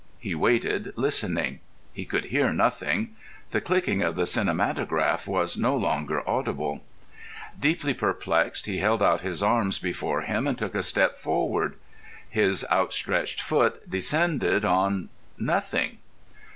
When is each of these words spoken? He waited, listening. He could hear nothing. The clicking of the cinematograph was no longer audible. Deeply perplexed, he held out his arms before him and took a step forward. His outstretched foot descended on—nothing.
He 0.17 0.33
waited, 0.33 0.93
listening. 0.95 1.59
He 1.93 2.05
could 2.05 2.25
hear 2.33 2.51
nothing. 2.51 3.15
The 3.51 3.61
clicking 3.61 4.01
of 4.01 4.15
the 4.15 4.25
cinematograph 4.25 5.27
was 5.27 5.57
no 5.57 5.75
longer 5.77 6.27
audible. 6.27 6.81
Deeply 7.59 7.93
perplexed, 7.93 8.65
he 8.65 8.79
held 8.79 9.03
out 9.03 9.21
his 9.21 9.43
arms 9.43 9.77
before 9.77 10.21
him 10.21 10.47
and 10.47 10.57
took 10.57 10.73
a 10.73 10.81
step 10.81 11.19
forward. 11.19 11.75
His 12.27 12.65
outstretched 12.71 13.41
foot 13.43 13.87
descended 13.87 14.65
on—nothing. 14.65 15.99